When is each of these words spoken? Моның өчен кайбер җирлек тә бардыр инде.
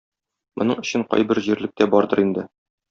Моның 0.61 0.81
өчен 0.83 1.05
кайбер 1.13 1.43
җирлек 1.49 1.77
тә 1.83 1.91
бардыр 1.95 2.27
инде. 2.29 2.53